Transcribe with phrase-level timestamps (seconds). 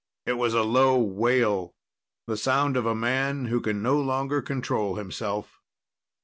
[0.25, 1.75] It was a low wail,
[2.25, 5.61] the sound of a man who can no longer control himself.